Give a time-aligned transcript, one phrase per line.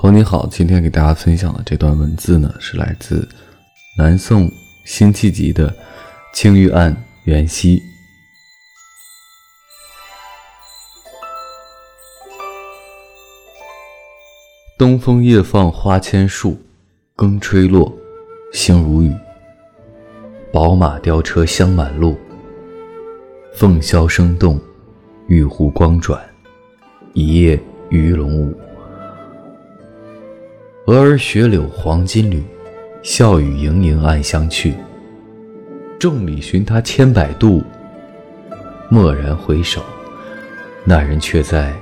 [0.00, 3.28] 朋友你好，今天给大家分享的这段文字呢，是来自
[3.98, 4.50] 南宋
[4.86, 5.68] 辛弃疾的
[6.32, 6.90] 《青玉案·
[7.24, 7.76] 元夕》。
[14.78, 16.58] 东风夜放花千树，
[17.14, 17.94] 更吹落，
[18.54, 19.14] 星如雨。
[20.50, 22.16] 宝马雕车香满路，
[23.52, 24.58] 凤箫声动，
[25.26, 26.18] 玉壶光转，
[27.12, 28.58] 一夜鱼龙舞。
[30.90, 32.42] 蛾儿雪柳黄金缕，
[33.00, 34.74] 笑语盈盈暗香去。
[36.00, 37.62] 众里寻他千百度，
[38.90, 39.80] 蓦然回首，
[40.84, 41.72] 那人却在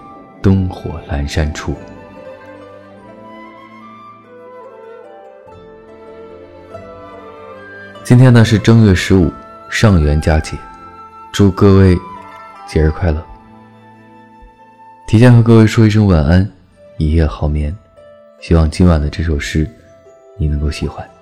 [0.42, 1.74] 灯火阑珊处。
[8.04, 9.32] 今天呢是正月十五，
[9.70, 10.54] 上元佳节，
[11.32, 11.96] 祝各位
[12.68, 13.24] 节日快乐！
[15.06, 16.46] 提前和各位说一声晚安，
[16.98, 17.74] 一夜好眠。
[18.41, 19.69] 希望今晚的这首诗，
[20.36, 21.17] 你能够喜欢。